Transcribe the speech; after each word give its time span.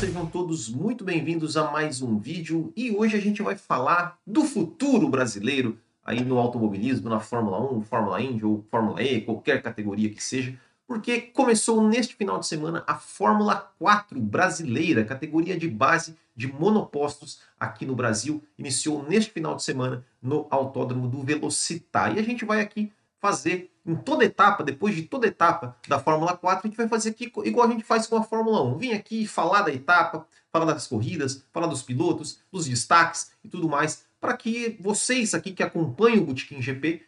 sejam 0.00 0.24
todos 0.24 0.66
muito 0.66 1.04
bem-vindos 1.04 1.58
a 1.58 1.70
mais 1.70 2.00
um 2.00 2.18
vídeo 2.18 2.72
e 2.74 2.90
hoje 2.90 3.18
a 3.18 3.20
gente 3.20 3.42
vai 3.42 3.54
falar 3.54 4.18
do 4.26 4.44
futuro 4.44 5.06
brasileiro 5.10 5.78
aí 6.02 6.24
no 6.24 6.38
automobilismo, 6.38 7.10
na 7.10 7.20
Fórmula 7.20 7.60
1, 7.70 7.82
Fórmula 7.82 8.18
Indy 8.18 8.46
ou 8.46 8.64
Fórmula 8.70 9.02
E, 9.02 9.20
qualquer 9.20 9.60
categoria 9.60 10.08
que 10.08 10.24
seja, 10.24 10.58
porque 10.86 11.20
começou 11.20 11.86
neste 11.86 12.16
final 12.16 12.38
de 12.38 12.46
semana 12.46 12.82
a 12.86 12.94
Fórmula 12.94 13.70
4 13.78 14.18
brasileira, 14.18 15.04
categoria 15.04 15.58
de 15.58 15.68
base 15.68 16.16
de 16.34 16.50
monopostos 16.50 17.42
aqui 17.60 17.84
no 17.84 17.94
Brasil, 17.94 18.42
iniciou 18.58 19.06
neste 19.06 19.30
final 19.30 19.54
de 19.54 19.62
semana 19.62 20.02
no 20.22 20.46
Autódromo 20.48 21.08
do 21.08 21.22
Velocitar. 21.22 22.16
E 22.16 22.18
a 22.18 22.22
gente 22.22 22.46
vai 22.46 22.62
aqui 22.62 22.90
fazer 23.20 23.70
em 23.90 23.96
toda 23.96 24.24
etapa, 24.24 24.62
depois 24.62 24.94
de 24.94 25.02
toda 25.02 25.26
etapa 25.26 25.76
da 25.88 25.98
Fórmula 25.98 26.36
4, 26.36 26.66
a 26.66 26.68
gente 26.68 26.76
vai 26.76 26.88
fazer 26.88 27.10
aqui 27.10 27.32
igual 27.44 27.66
a 27.66 27.70
gente 27.70 27.84
faz 27.84 28.06
com 28.06 28.16
a 28.16 28.22
Fórmula 28.22 28.62
1. 28.62 28.78
Vim 28.78 28.92
aqui 28.92 29.26
falar 29.26 29.62
da 29.62 29.72
etapa, 29.72 30.26
falar 30.52 30.66
das 30.66 30.86
corridas, 30.86 31.44
falar 31.52 31.66
dos 31.66 31.82
pilotos, 31.82 32.38
dos 32.52 32.66
destaques 32.66 33.32
e 33.44 33.48
tudo 33.48 33.68
mais, 33.68 34.04
para 34.20 34.36
que 34.36 34.76
vocês 34.80 35.34
aqui 35.34 35.52
que 35.52 35.62
acompanham 35.62 36.22
o 36.22 36.26
Botequim 36.26 36.60
GP 36.60 37.02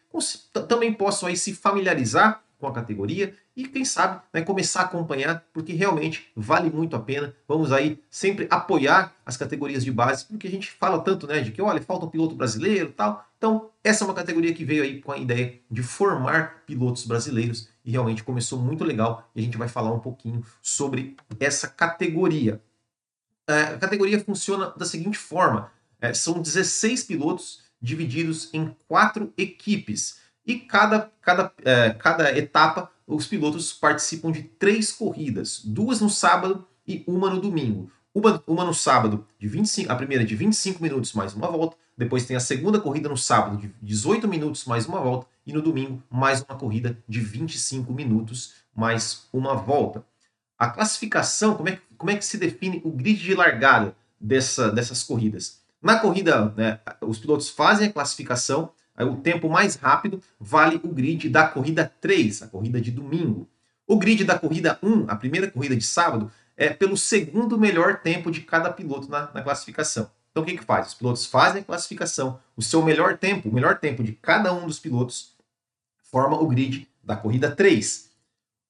também 0.68 0.92
possam 0.92 1.28
aí 1.28 1.36
se 1.36 1.54
familiarizar 1.54 2.42
com 2.62 2.68
a 2.68 2.72
categoria 2.72 3.34
e 3.56 3.66
quem 3.66 3.84
sabe 3.84 4.22
né, 4.32 4.40
começar 4.42 4.82
a 4.82 4.84
acompanhar, 4.84 5.44
porque 5.52 5.72
realmente 5.72 6.30
vale 6.36 6.70
muito 6.70 6.94
a 6.94 7.00
pena. 7.00 7.34
Vamos 7.48 7.72
aí 7.72 8.00
sempre 8.08 8.46
apoiar 8.48 9.12
as 9.26 9.36
categorias 9.36 9.84
de 9.84 9.90
base, 9.90 10.24
porque 10.26 10.46
a 10.46 10.50
gente 10.50 10.70
fala 10.70 11.00
tanto 11.00 11.26
né, 11.26 11.40
de 11.40 11.50
que 11.50 11.60
olha, 11.60 11.82
falta 11.82 12.06
um 12.06 12.08
piloto 12.08 12.36
brasileiro 12.36 12.92
tal. 12.92 13.26
Então, 13.36 13.70
essa 13.82 14.04
é 14.04 14.06
uma 14.06 14.14
categoria 14.14 14.54
que 14.54 14.64
veio 14.64 14.84
aí 14.84 15.02
com 15.02 15.10
a 15.10 15.18
ideia 15.18 15.58
de 15.68 15.82
formar 15.82 16.62
pilotos 16.64 17.04
brasileiros 17.04 17.68
e 17.84 17.90
realmente 17.90 18.22
começou 18.22 18.60
muito 18.60 18.84
legal 18.84 19.28
e 19.34 19.40
a 19.40 19.42
gente 19.42 19.58
vai 19.58 19.66
falar 19.66 19.92
um 19.92 19.98
pouquinho 19.98 20.44
sobre 20.62 21.16
essa 21.40 21.66
categoria. 21.66 22.62
É, 23.48 23.62
a 23.62 23.78
categoria 23.78 24.20
funciona 24.20 24.72
da 24.76 24.84
seguinte 24.84 25.18
forma: 25.18 25.72
é, 26.00 26.14
são 26.14 26.40
16 26.40 27.02
pilotos 27.02 27.64
divididos 27.80 28.48
em 28.54 28.76
quatro 28.86 29.32
equipes. 29.36 30.21
E 30.46 30.56
cada, 30.56 31.10
cada, 31.20 31.52
é, 31.64 31.90
cada 31.90 32.36
etapa, 32.36 32.90
os 33.06 33.26
pilotos 33.26 33.72
participam 33.72 34.32
de 34.32 34.42
três 34.42 34.92
corridas, 34.92 35.60
duas 35.64 36.00
no 36.00 36.10
sábado 36.10 36.66
e 36.86 37.04
uma 37.06 37.30
no 37.30 37.40
domingo. 37.40 37.90
Uma, 38.14 38.42
uma 38.46 38.64
no 38.64 38.74
sábado, 38.74 39.26
de 39.38 39.48
25, 39.48 39.90
a 39.90 39.96
primeira 39.96 40.24
de 40.24 40.34
25 40.34 40.82
minutos 40.82 41.12
mais 41.12 41.34
uma 41.34 41.50
volta, 41.50 41.76
depois 41.96 42.26
tem 42.26 42.36
a 42.36 42.40
segunda 42.40 42.80
corrida 42.80 43.08
no 43.08 43.16
sábado 43.16 43.56
de 43.56 43.72
18 43.80 44.26
minutos 44.28 44.64
mais 44.64 44.86
uma 44.86 45.00
volta, 45.00 45.26
e 45.46 45.52
no 45.52 45.62
domingo 45.62 46.02
mais 46.10 46.42
uma 46.42 46.56
corrida 46.56 46.96
de 47.08 47.20
25 47.20 47.92
minutos 47.92 48.54
mais 48.74 49.26
uma 49.32 49.54
volta. 49.54 50.04
A 50.58 50.68
classificação, 50.68 51.54
como 51.54 51.68
é, 51.68 51.80
como 51.96 52.10
é 52.10 52.16
que 52.16 52.24
se 52.24 52.38
define 52.38 52.80
o 52.84 52.90
grid 52.90 53.20
de 53.20 53.34
largada 53.34 53.96
dessa, 54.20 54.70
dessas 54.70 55.02
corridas? 55.02 55.60
Na 55.80 55.98
corrida, 55.98 56.52
né, 56.56 56.78
os 57.00 57.18
pilotos 57.18 57.48
fazem 57.48 57.88
a 57.88 57.92
classificação 57.92 58.70
o 58.98 59.16
tempo 59.16 59.48
mais 59.48 59.76
rápido 59.76 60.22
vale 60.38 60.80
o 60.82 60.88
grid 60.88 61.28
da 61.28 61.46
corrida 61.48 61.90
3, 62.00 62.42
a 62.42 62.46
corrida 62.48 62.80
de 62.80 62.90
domingo. 62.90 63.48
O 63.86 63.96
grid 63.96 64.24
da 64.24 64.38
corrida 64.38 64.78
1, 64.82 65.06
a 65.08 65.16
primeira 65.16 65.50
corrida 65.50 65.74
de 65.74 65.84
sábado, 65.84 66.30
é 66.56 66.68
pelo 66.70 66.96
segundo 66.96 67.58
melhor 67.58 68.00
tempo 68.00 68.30
de 68.30 68.42
cada 68.42 68.70
piloto 68.72 69.10
na, 69.10 69.30
na 69.32 69.42
classificação. 69.42 70.10
Então 70.30 70.42
o 70.42 70.46
que, 70.46 70.56
que 70.56 70.64
faz? 70.64 70.88
Os 70.88 70.94
pilotos 70.94 71.26
fazem 71.26 71.62
a 71.62 71.64
classificação, 71.64 72.40
o 72.56 72.62
seu 72.62 72.82
melhor 72.82 73.18
tempo, 73.18 73.48
o 73.48 73.52
melhor 73.52 73.78
tempo 73.78 74.02
de 74.02 74.12
cada 74.12 74.52
um 74.52 74.66
dos 74.66 74.78
pilotos, 74.78 75.36
forma 76.10 76.40
o 76.40 76.46
grid 76.46 76.88
da 77.02 77.16
corrida 77.16 77.50
3. 77.50 78.10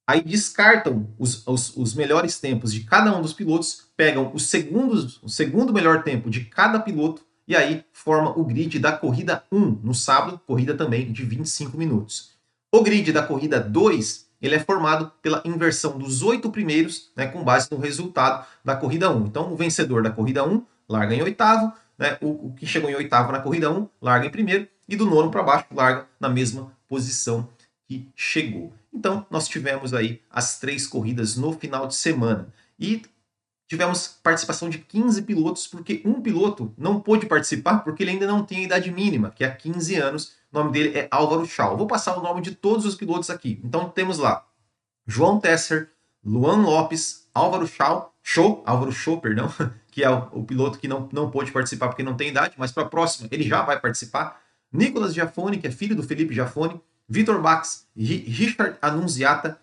Aí 0.06 0.20
descartam 0.20 1.08
os, 1.18 1.46
os, 1.46 1.76
os, 1.76 1.94
melhores 1.94 2.40
tempos 2.40 2.72
de 2.72 2.82
cada 2.82 3.16
um 3.16 3.22
dos 3.22 3.32
pilotos, 3.32 3.86
pegam 3.96 4.32
os 4.34 4.46
segundos, 4.46 5.22
o 5.22 5.28
segundo 5.28 5.72
melhor 5.72 6.02
tempo 6.02 6.28
de 6.28 6.44
cada 6.44 6.80
piloto 6.80 7.24
e 7.46 7.56
aí 7.56 7.84
forma 7.92 8.30
o 8.38 8.44
grid 8.44 8.78
da 8.78 8.92
corrida 8.92 9.44
1 9.50 9.80
no 9.82 9.94
sábado, 9.94 10.40
corrida 10.46 10.74
também 10.74 11.10
de 11.12 11.24
25 11.24 11.76
minutos. 11.76 12.32
O 12.70 12.82
grid 12.82 13.12
da 13.12 13.22
corrida 13.22 13.60
2 13.60 14.26
ele 14.42 14.56
é 14.56 14.58
formado 14.58 15.12
pela 15.22 15.40
inversão 15.44 15.96
dos 15.96 16.22
oito 16.22 16.50
primeiros, 16.50 17.10
né, 17.16 17.28
com 17.28 17.44
base 17.44 17.68
no 17.70 17.78
resultado 17.78 18.44
da 18.64 18.74
corrida 18.74 19.08
1. 19.08 19.26
Então, 19.26 19.52
o 19.52 19.56
vencedor 19.56 20.02
da 20.02 20.10
corrida 20.10 20.44
1 20.44 20.66
larga 20.88 21.14
em 21.14 21.22
oitavo, 21.22 21.72
né, 21.96 22.18
o, 22.20 22.48
o 22.48 22.54
que 22.54 22.66
chegou 22.66 22.90
em 22.90 22.94
oitavo 22.96 23.30
na 23.30 23.38
corrida 23.38 23.70
1 23.70 23.88
larga 24.00 24.26
em 24.26 24.30
primeiro, 24.30 24.66
e 24.88 24.96
do 24.96 25.06
nono 25.06 25.30
para 25.30 25.44
baixo 25.44 25.66
larga 25.72 26.06
na 26.18 26.28
mesma 26.28 26.72
posição 26.88 27.48
que 27.86 28.08
chegou. 28.16 28.72
Então, 28.92 29.24
nós 29.30 29.46
tivemos 29.46 29.94
aí 29.94 30.20
as 30.28 30.58
três 30.58 30.88
corridas 30.88 31.36
no 31.36 31.52
final 31.52 31.86
de 31.86 31.94
semana. 31.94 32.48
E 32.78 33.02
tivemos 33.72 34.06
participação 34.22 34.68
de 34.68 34.76
15 34.76 35.22
pilotos, 35.22 35.66
porque 35.66 36.02
um 36.04 36.20
piloto 36.20 36.74
não 36.76 37.00
pôde 37.00 37.24
participar 37.24 37.78
porque 37.78 38.02
ele 38.02 38.10
ainda 38.10 38.26
não 38.26 38.44
tem 38.44 38.58
a 38.58 38.62
idade 38.64 38.90
mínima, 38.92 39.30
que 39.30 39.42
é 39.42 39.48
15 39.48 39.96
anos. 39.96 40.34
O 40.52 40.58
nome 40.58 40.72
dele 40.72 40.98
é 40.98 41.08
Álvaro 41.10 41.46
Schau. 41.46 41.74
Vou 41.74 41.86
passar 41.86 42.18
o 42.18 42.22
nome 42.22 42.42
de 42.42 42.50
todos 42.50 42.84
os 42.84 42.94
pilotos 42.94 43.30
aqui. 43.30 43.58
Então 43.64 43.88
temos 43.88 44.18
lá 44.18 44.44
João 45.06 45.40
Tesser, 45.40 45.88
Luan 46.22 46.58
Lopes, 46.58 47.26
Álvaro 47.34 47.66
Schau, 47.66 48.14
Show, 48.22 48.62
Álvaro 48.66 48.92
Show, 48.92 49.22
perdão, 49.22 49.50
que 49.90 50.04
é 50.04 50.10
o, 50.10 50.28
o, 50.32 50.44
piloto 50.44 50.78
que 50.78 50.86
não, 50.86 51.08
não 51.10 51.30
pôde 51.30 51.50
participar 51.50 51.88
porque 51.88 52.02
não 52.02 52.14
tem 52.14 52.28
idade, 52.28 52.52
mas 52.58 52.72
para 52.72 52.82
a 52.82 52.88
próxima 52.88 53.26
ele 53.32 53.42
já 53.42 53.62
vai 53.62 53.80
participar. 53.80 54.38
Nicolas 54.70 55.14
Giafone, 55.14 55.56
que 55.56 55.66
é 55.66 55.70
filho 55.70 55.96
do 55.96 56.02
Felipe 56.02 56.34
Giafone, 56.34 56.78
Vitor 57.08 57.40
Bax, 57.40 57.86
Richard 57.96 58.76
Annunziata, 58.82 59.58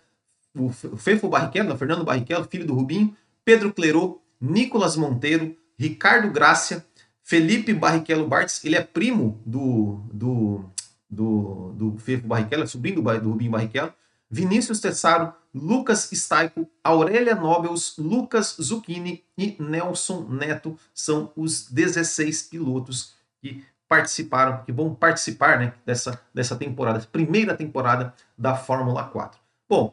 o 0.52 0.68
Fefo 0.72 1.28
Barrichello, 1.28 1.78
Fernando 1.78 2.02
Barrichello, 2.02 2.48
filho 2.50 2.66
do 2.66 2.74
Rubinho, 2.74 3.16
Pedro 3.50 3.72
Clerô, 3.72 4.22
Nicolas 4.40 4.96
Monteiro, 4.96 5.56
Ricardo 5.76 6.30
Grácia, 6.30 6.86
Felipe 7.20 7.74
Barrichello 7.74 8.28
Bartz, 8.28 8.64
ele 8.64 8.76
é 8.76 8.80
primo 8.80 9.42
do, 9.44 10.04
do, 10.12 10.70
do, 11.10 11.72
do 11.72 11.98
Fefo 11.98 12.28
Barrichello, 12.28 12.62
é 12.62 12.66
sobrinho 12.66 13.02
do, 13.02 13.28
Rubinho 13.28 13.50
Barrichello, 13.50 13.92
Vinícius 14.30 14.78
Tessaro, 14.78 15.32
Lucas 15.52 16.08
Staico, 16.12 16.64
Aurélia 16.84 17.34
Nobels, 17.34 17.96
Lucas 17.98 18.56
Zucchini 18.62 19.24
e 19.36 19.56
Nelson 19.58 20.28
Neto 20.30 20.78
são 20.94 21.32
os 21.34 21.68
16 21.68 22.42
pilotos 22.44 23.14
que 23.42 23.64
participaram, 23.88 24.62
que 24.62 24.70
vão 24.70 24.94
participar 24.94 25.58
né, 25.58 25.74
dessa, 25.84 26.22
dessa 26.32 26.54
temporada, 26.54 27.04
primeira 27.10 27.56
temporada 27.56 28.14
da 28.38 28.54
Fórmula 28.54 29.02
4. 29.02 29.40
Bom, 29.68 29.92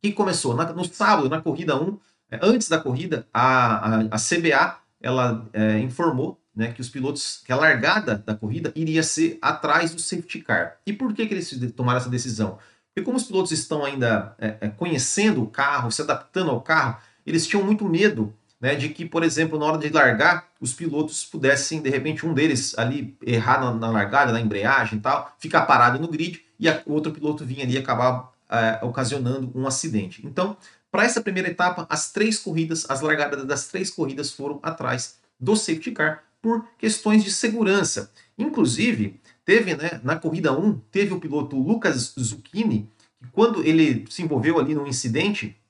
que 0.00 0.12
começou? 0.12 0.54
Na, 0.54 0.72
no 0.72 0.84
sábado, 0.84 1.28
na 1.28 1.40
corrida 1.40 1.74
1, 1.74 1.86
é, 1.86 1.98
antes 2.42 2.68
da 2.68 2.78
corrida, 2.78 3.26
a, 3.32 3.96
a, 3.96 4.00
a 4.10 4.16
CBA 4.16 4.78
ela 5.00 5.46
é, 5.52 5.78
informou 5.80 6.40
né, 6.54 6.72
que 6.72 6.80
os 6.80 6.88
pilotos, 6.88 7.42
que 7.44 7.52
a 7.52 7.56
largada 7.56 8.16
da 8.24 8.34
corrida 8.34 8.72
iria 8.74 9.02
ser 9.02 9.38
atrás 9.42 9.94
do 9.94 10.00
safety 10.00 10.40
car. 10.40 10.76
E 10.86 10.92
por 10.92 11.12
que, 11.12 11.26
que 11.26 11.34
eles 11.34 11.50
tomaram 11.76 11.98
essa 11.98 12.08
decisão? 12.08 12.58
Porque 12.94 13.04
como 13.04 13.16
os 13.16 13.24
pilotos 13.24 13.50
estão 13.50 13.84
ainda 13.84 14.34
é, 14.38 14.56
é, 14.60 14.68
conhecendo 14.68 15.42
o 15.42 15.48
carro, 15.48 15.90
se 15.90 16.00
adaptando 16.00 16.50
ao 16.50 16.60
carro, 16.60 16.98
eles 17.26 17.46
tinham 17.46 17.64
muito 17.64 17.84
medo 17.88 18.32
né, 18.60 18.76
de 18.76 18.88
que, 18.88 19.04
por 19.04 19.24
exemplo, 19.24 19.58
na 19.58 19.66
hora 19.66 19.78
de 19.78 19.88
largar, 19.88 20.48
os 20.60 20.72
pilotos 20.72 21.24
pudessem, 21.24 21.82
de 21.82 21.90
repente, 21.90 22.24
um 22.24 22.32
deles 22.32 22.78
ali 22.78 23.16
errar 23.20 23.60
na, 23.60 23.74
na 23.74 23.90
largada, 23.90 24.32
na 24.32 24.40
embreagem 24.40 24.98
e 24.98 25.00
tal, 25.02 25.34
ficar 25.38 25.62
parado 25.62 25.98
no 25.98 26.08
grid 26.08 26.40
e 26.58 26.68
o 26.86 26.92
outro 26.92 27.12
piloto 27.12 27.44
vinha 27.44 27.64
ali 27.64 27.74
e 27.74 27.78
acabar 27.78 28.32
é, 28.48 28.78
ocasionando 28.82 29.50
um 29.54 29.66
acidente. 29.66 30.24
Então, 30.24 30.56
para 30.94 31.06
essa 31.06 31.20
primeira 31.20 31.50
etapa, 31.50 31.88
as 31.90 32.12
três 32.12 32.38
corridas, 32.38 32.88
as 32.88 33.00
largadas 33.00 33.44
das 33.44 33.66
três 33.66 33.90
corridas 33.90 34.30
foram 34.30 34.60
atrás 34.62 35.18
do 35.40 35.56
safety 35.56 35.90
car 35.90 36.22
por 36.40 36.64
questões 36.78 37.24
de 37.24 37.32
segurança. 37.32 38.12
Inclusive, 38.38 39.20
teve, 39.44 39.74
né, 39.74 40.00
na 40.04 40.14
corrida 40.14 40.56
1, 40.56 40.78
teve 40.92 41.12
o 41.12 41.18
piloto 41.18 41.60
Lucas 41.60 42.14
Zucchini, 42.16 42.88
que 43.18 43.28
quando 43.32 43.64
ele 43.64 44.04
se 44.08 44.22
envolveu 44.22 44.56
ali 44.56 44.72
no 44.72 44.86
incidente, 44.86 45.60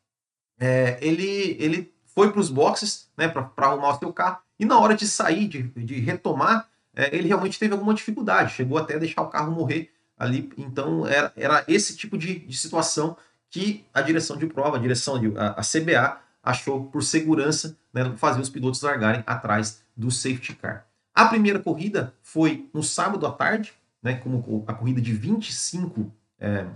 é, 0.61 0.99
ele, 1.01 1.57
ele 1.59 1.95
foi 2.05 2.31
para 2.31 2.41
os 2.41 2.51
boxes 2.51 3.09
né, 3.17 3.27
para 3.27 3.51
arrumar 3.57 3.97
o 3.97 3.99
seu 3.99 4.13
carro, 4.13 4.41
e 4.61 4.67
na 4.67 4.79
hora 4.79 4.95
de 4.95 5.09
sair, 5.09 5.49
de, 5.49 5.63
de 5.63 6.01
retomar, 6.01 6.69
é, 6.95 7.17
ele 7.17 7.29
realmente 7.29 7.59
teve 7.59 7.73
alguma 7.73 7.95
dificuldade, 7.95 8.53
chegou 8.53 8.77
até 8.77 8.97
a 8.97 8.99
deixar 8.99 9.23
o 9.23 9.31
carro 9.31 9.53
morrer 9.53 9.91
ali. 10.19 10.53
Então, 10.59 11.07
era, 11.07 11.33
era 11.35 11.65
esse 11.67 11.97
tipo 11.97 12.19
de, 12.19 12.41
de 12.41 12.55
situação 12.59 13.17
que 13.55 13.85
a 13.95 14.03
direção 14.03 14.37
de 14.37 14.49
prova, 14.49 14.77
a 14.77 14.81
direção 14.81 15.17
de 15.17 15.39
a, 15.39 15.51
a 15.51 15.61
CBA 15.61 16.19
achou 16.43 16.87
por 16.87 17.05
segurança 17.05 17.79
né, 17.93 18.13
fazer 18.17 18.41
os 18.41 18.51
pilotos 18.51 18.83
largarem 18.83 19.23
atrás 19.25 19.81
do 19.97 20.11
safety 20.11 20.57
car. 20.57 20.85
A 21.15 21.27
primeira 21.27 21.61
corrida 21.61 22.13
foi 22.21 22.69
no 22.75 22.83
sábado 22.83 23.25
à 23.25 23.31
tarde, 23.31 23.73
né, 24.03 24.15
como 24.15 24.65
a 24.67 24.75
corrida 24.75 25.01
de 25.01 25.13
25, 25.13 26.13
é, 26.41 26.67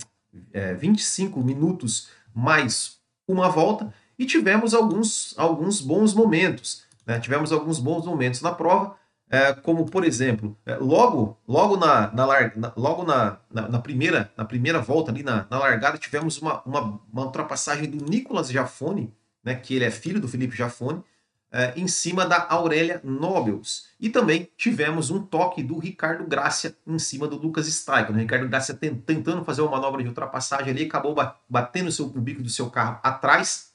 é, 0.53 0.75
25 0.75 1.43
minutos 1.43 2.11
mais 2.33 3.01
uma 3.27 3.49
volta, 3.49 3.93
e 4.17 4.25
tivemos 4.25 4.73
alguns, 4.73 5.35
alguns 5.37 5.81
bons 5.81 6.15
momentos. 6.15 6.85
Né, 7.05 7.19
tivemos 7.19 7.51
alguns 7.51 7.81
bons 7.81 8.07
momentos 8.07 8.41
na 8.41 8.53
prova, 8.53 8.95
é, 9.31 9.53
como 9.53 9.87
por 9.87 10.05
exemplo, 10.05 10.57
é, 10.65 10.77
logo 10.77 11.39
logo 11.47 11.77
na, 11.77 12.11
na, 12.13 12.27
na 12.57 12.73
logo 12.77 13.05
na, 13.05 13.39
na, 13.51 13.69
na, 13.69 13.79
primeira 13.79 14.33
na 14.37 14.45
primeira 14.45 14.81
volta 14.81 15.11
ali 15.11 15.23
na, 15.23 15.47
largada 15.51 15.99
tivemos 15.99 16.41
uma, 16.41 16.63
uma, 16.63 17.01
uma, 17.13 17.25
ultrapassagem 17.25 17.91
do 17.91 18.05
Nicolas 18.05 18.49
Jafone 18.49 19.13
né, 19.49 19.55
que 19.55 19.75
ele 19.75 19.85
é 19.85 19.91
filho 19.91 20.21
do 20.21 20.29
Felipe 20.29 20.57
Jafone, 20.57 21.03
é, 21.51 21.73
em 21.77 21.89
cima 21.89 22.27
da 22.27 22.47
Aurélia 22.51 23.01
Nobels. 23.03 23.87
E 23.99 24.11
também 24.11 24.49
tivemos 24.57 25.11
um 25.11 25.23
toque 25.23 25.63
do 25.63 25.79
Ricardo 25.79 26.27
Gracia 26.27 26.77
em 26.87 26.99
cima 26.99 27.27
do 27.27 27.37
Lucas 27.37 27.67
Staico. 27.67 28.13
Né? 28.13 28.21
Ricardo 28.21 28.49
Gracia 28.49 28.75
tentando 28.75 29.45
fazer 29.45 29.63
uma 29.63 29.71
manobra 29.71 30.03
de 30.03 30.09
ultrapassagem 30.09 30.71
ali, 30.71 30.85
acabou 30.85 31.17
batendo 31.49 31.89
o 31.89 31.93
seu 31.93 32.11
cubículo 32.11 32.45
do 32.45 32.51
seu 32.51 32.69
carro 32.71 33.01
atrás 33.03 33.73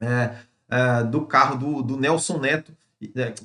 é, 0.00 0.34
é, 0.70 1.04
do 1.04 1.26
carro 1.26 1.56
do, 1.56 1.82
do 1.82 1.96
Nelson 1.98 2.38
Neto, 2.38 2.74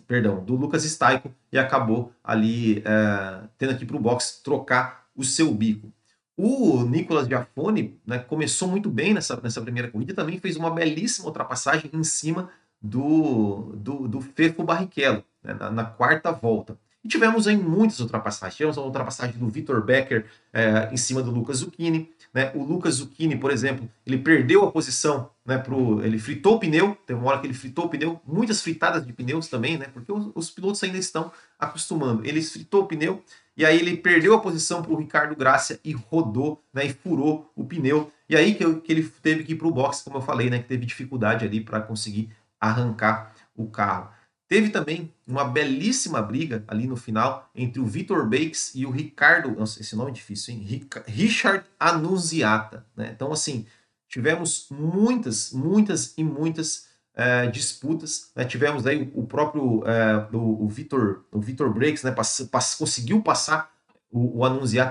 perdão, 0.07 0.43
do 0.43 0.55
Lucas 0.55 0.83
Staico, 0.83 1.33
e 1.51 1.57
acabou 1.57 2.11
ali 2.23 2.79
é, 2.85 3.41
tendo 3.57 3.71
aqui 3.71 3.85
para 3.85 3.97
o 3.97 3.99
box 3.99 4.41
trocar 4.43 5.05
o 5.15 5.23
seu 5.23 5.53
bico. 5.53 5.91
O 6.37 6.83
Nicolas 6.83 7.27
Giafone 7.27 7.99
né, 8.07 8.19
começou 8.19 8.69
muito 8.69 8.89
bem 8.89 9.13
nessa, 9.13 9.39
nessa 9.41 9.61
primeira 9.61 9.89
corrida, 9.89 10.13
também 10.13 10.39
fez 10.39 10.55
uma 10.55 10.71
belíssima 10.71 11.27
ultrapassagem 11.27 11.91
em 11.93 12.03
cima 12.03 12.49
do, 12.81 13.73
do, 13.75 14.07
do 14.07 14.21
Fefo 14.21 14.63
Barrichello, 14.63 15.23
né, 15.43 15.53
na, 15.53 15.69
na, 15.69 15.83
quarta 15.83 16.31
volta. 16.31 16.77
E 17.03 17.07
tivemos 17.07 17.47
aí 17.47 17.55
muitas 17.55 17.99
ultrapassagens. 17.99 18.57
Tivemos 18.57 18.77
a 18.77 18.81
ultrapassagem 18.81 19.37
do 19.37 19.47
Vitor 19.47 19.81
Becker 19.83 20.25
é, 20.51 20.89
em 20.91 20.97
cima 20.97 21.21
do 21.23 21.31
Lucas 21.31 21.57
Zucchini. 21.57 22.11
Né? 22.33 22.51
O 22.53 22.63
Lucas 22.63 22.95
Zucchini, 22.95 23.37
por 23.37 23.51
exemplo, 23.51 23.89
ele 24.05 24.17
perdeu 24.17 24.63
a 24.63 24.71
posição, 24.71 25.31
né, 25.45 25.57
pro, 25.57 26.03
ele 26.03 26.19
fritou 26.19 26.55
o 26.55 26.59
pneu, 26.59 26.95
teve 27.07 27.19
uma 27.19 27.29
hora 27.29 27.39
que 27.39 27.47
ele 27.47 27.53
fritou 27.53 27.85
o 27.85 27.89
pneu, 27.89 28.21
muitas 28.25 28.61
fritadas 28.61 29.05
de 29.05 29.11
pneus 29.11 29.47
também, 29.47 29.77
né, 29.77 29.87
porque 29.91 30.11
os, 30.11 30.29
os 30.35 30.51
pilotos 30.51 30.83
ainda 30.83 30.97
estão 30.97 31.31
acostumando. 31.57 32.23
Ele 32.23 32.41
fritou 32.41 32.83
o 32.83 32.85
pneu 32.85 33.23
e 33.57 33.65
aí 33.65 33.79
ele 33.79 33.97
perdeu 33.97 34.35
a 34.35 34.39
posição 34.39 34.81
para 34.81 34.91
o 34.91 34.97
Ricardo 34.97 35.35
Gracia 35.35 35.79
e 35.83 35.91
rodou, 35.91 36.63
né, 36.73 36.85
e 36.85 36.93
furou 36.93 37.51
o 37.55 37.65
pneu. 37.65 38.11
E 38.29 38.35
aí 38.35 38.53
que, 38.53 38.75
que 38.81 38.91
ele 38.91 39.03
teve 39.23 39.43
que 39.43 39.53
ir 39.53 39.55
para 39.55 39.67
o 39.67 39.71
box, 39.71 40.03
como 40.03 40.17
eu 40.17 40.21
falei, 40.21 40.49
né, 40.49 40.59
que 40.59 40.67
teve 40.67 40.85
dificuldade 40.85 41.45
ali 41.45 41.61
para 41.61 41.81
conseguir 41.81 42.29
arrancar 42.59 43.33
o 43.55 43.67
carro. 43.67 44.09
Teve 44.49 44.71
também 44.71 45.13
uma 45.27 45.45
belíssima 45.45 46.19
briga 46.23 46.63
ali 46.67 46.87
no 46.87 46.97
final 46.97 47.47
entre 47.53 47.79
o 47.79 47.85
Vitor 47.85 48.27
Bakes 48.27 48.73
e 48.73 48.83
o 48.83 48.89
Ricardo. 48.89 49.51
Nossa, 49.51 49.79
esse 49.79 49.95
nome 49.95 50.09
é 50.09 50.13
difícil, 50.15 50.55
hein? 50.55 50.87
Richard 51.05 51.63
Annunziata. 51.79 52.83
Né? 52.97 53.11
Então, 53.15 53.31
assim, 53.31 53.67
tivemos 54.07 54.67
muitas, 54.71 55.51
muitas 55.53 56.15
e 56.17 56.23
muitas 56.23 56.87
é, 57.13 57.45
disputas. 57.45 58.31
Né? 58.35 58.43
Tivemos 58.43 58.87
aí 58.87 59.11
o, 59.13 59.23
próprio 59.27 59.83
é, 59.85 60.27
o, 60.35 60.65
o 60.65 60.67
Vitor 60.67 61.25
o 61.31 61.39
Vitor 61.39 61.71
Breaks, 61.71 62.01
né? 62.01 62.09
Pass, 62.09 62.49
pass, 62.51 62.73
conseguiu 62.73 63.21
passar 63.21 63.71
o, 64.09 64.43
o 64.43 64.47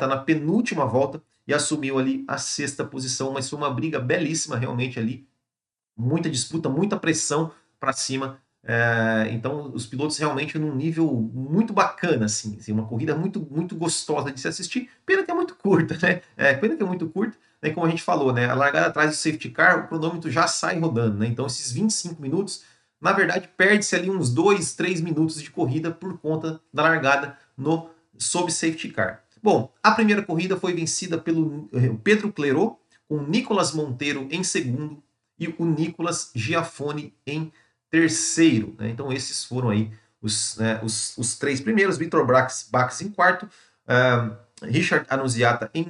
na 0.07 0.17
penúltima 0.19 0.87
volta 0.87 1.21
e 1.49 1.53
assumiu 1.53 1.99
ali 1.99 2.25
a 2.29 2.39
sexta 2.39 2.85
posição, 2.85 3.33
mas 3.33 3.51
foi 3.51 3.59
uma 3.59 3.75
briga 3.75 3.99
belíssima 3.99 4.57
realmente 4.57 5.01
ali 5.01 5.27
muita 5.97 6.31
disputa, 6.31 6.69
muita 6.69 6.97
pressão 6.97 7.51
para 7.81 7.93
cima. 7.93 8.41
É, 8.65 9.29
então, 9.31 9.71
os 9.73 9.87
pilotos 9.87 10.19
realmente 10.19 10.59
num 10.59 10.75
nível 10.75 11.11
muito 11.33 11.73
bacana, 11.73 12.27
assim, 12.27 12.57
assim, 12.59 12.73
uma 12.73 12.87
corrida 12.87 13.15
muito, 13.15 13.41
muito 13.51 13.77
gostosa 13.77 14.31
de 14.33 14.41
se 14.41 14.49
assistir. 14.49 14.91
Pena 15.07 15.23
que 15.23 15.31
é 15.31 15.35
muito 15.35 15.55
curta, 15.55 15.97
né? 16.03 16.21
É, 16.37 16.55
pena 16.55 16.77
que 16.77 16.83
é 16.83 16.87
muito 16.87 17.09
curta, 17.09 17.37
né? 17.63 17.71
Como 17.71 17.87
a 17.87 17.91
gente 17.91 18.03
falou, 18.03 18.33
né? 18.33 18.47
A 18.47 18.55
largada 18.55 18.87
atrás 18.87 19.11
do 19.11 19.17
safety 19.17 19.51
car, 19.51 19.85
o 19.85 19.89
cronômetro 19.89 20.31
já 20.31 20.47
sai 20.47 20.79
rodando, 20.79 21.19
né? 21.19 21.27
Então, 21.27 21.47
esses 21.47 21.73
25 21.73 22.21
minutos, 22.21 22.65
na 23.01 23.13
verdade, 23.13 23.49
perde-se 23.57 23.95
ali 23.95 24.11
uns 24.11 24.31
2, 24.31 24.75
3 24.75 25.01
minutos 25.01 25.41
de 25.41 25.51
corrida 25.51 25.91
por 25.91 26.19
conta 26.19 26.61
da 26.73 26.83
largada 26.83 27.39
no 27.57 27.91
sob 28.19 28.53
safety 28.53 28.89
car. 28.91 29.23
Bom, 29.43 29.73
a 29.83 29.93
primeira 29.93 30.23
corrida 30.23 30.57
foi 30.57 30.75
vencida 30.75 31.17
pelo 31.17 31.69
eh, 31.73 31.95
Pedro 32.03 32.33
Clerot, 32.33 32.77
com 33.09 33.23
Nicolas 33.23 33.73
Monteiro 33.73 34.27
em 34.31 34.43
segundo 34.43 35.03
e 35.39 35.49
o 35.59 35.65
Nicolas 35.65 36.31
Giafone 36.35 37.15
em 37.27 37.45
terceiro. 37.45 37.68
Né? 38.79 38.91
Então 38.91 39.13
esses 39.13 39.45
foram 39.45 39.71
aí 39.71 39.91
os, 40.21 40.57
né, 40.57 40.81
os, 40.83 41.17
os, 41.17 41.37
três 41.39 41.61
primeiros, 41.61 41.97
Vitor 41.97 42.27
Bax, 42.27 42.69
Bax 42.71 43.01
em 43.03 43.09
quarto, 43.09 43.49
Richard 44.63 45.07
Annunziata 45.09 45.71
em 45.73 45.87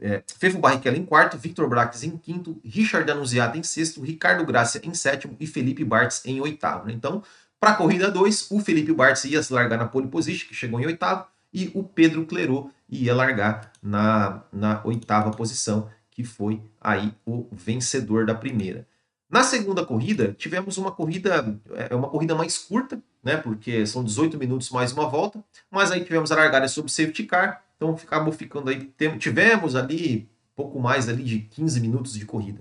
é, 0.00 0.22
Fefo 0.38 0.58
Barrichello 0.58 0.96
em 0.96 1.04
quarto, 1.04 1.36
Victor 1.36 1.68
Brax 1.68 2.02
em 2.02 2.16
quinto, 2.16 2.60
Richard 2.64 3.10
Annunziata 3.10 3.58
em 3.58 3.62
sexto, 3.62 4.02
Ricardo 4.02 4.44
Gracia 4.44 4.80
em 4.84 4.94
sétimo 4.94 5.36
e 5.38 5.46
Felipe 5.46 5.84
Bartz 5.84 6.22
em 6.24 6.40
oitavo. 6.40 6.86
Né? 6.86 6.92
Então, 6.92 7.22
para 7.58 7.72
a 7.72 7.74
corrida 7.74 8.10
2, 8.10 8.50
o 8.50 8.60
Felipe 8.60 8.92
Bartz 8.92 9.24
ia 9.24 9.42
se 9.42 9.52
largar 9.52 9.78
na 9.78 9.86
pole 9.86 10.08
position, 10.08 10.48
que 10.48 10.54
chegou 10.54 10.80
em 10.80 10.86
oitavo, 10.86 11.26
e 11.52 11.70
o 11.74 11.82
Pedro 11.82 12.24
Clerot 12.24 12.70
ia 12.88 13.14
largar 13.14 13.72
na, 13.82 14.42
na 14.52 14.80
oitava 14.84 15.30
posição 15.30 15.90
que 16.10 16.24
foi 16.24 16.60
aí 16.80 17.14
o 17.24 17.46
vencedor 17.52 18.26
da 18.26 18.34
primeira. 18.34 18.86
Na 19.30 19.44
segunda 19.44 19.86
corrida, 19.86 20.34
tivemos 20.36 20.76
uma 20.76 20.90
corrida, 20.90 21.56
é 21.88 21.94
uma 21.94 22.08
corrida 22.08 22.34
mais 22.34 22.58
curta, 22.58 23.00
né? 23.22 23.36
Porque 23.36 23.86
são 23.86 24.02
18 24.02 24.36
minutos 24.36 24.70
mais 24.70 24.92
uma 24.92 25.08
volta, 25.08 25.42
mas 25.70 25.92
aí 25.92 26.04
tivemos 26.04 26.32
a 26.32 26.34
largada 26.36 26.66
sobre 26.66 26.90
safety 26.90 27.24
car, 27.24 27.62
então 27.76 27.90
acabou 27.90 28.32
ficando 28.32 28.68
aí, 28.70 28.92
tivemos 29.18 29.76
ali 29.76 30.28
pouco 30.56 30.80
mais 30.80 31.08
ali 31.08 31.22
de 31.22 31.38
15 31.38 31.80
minutos 31.80 32.14
de 32.14 32.26
corrida. 32.26 32.60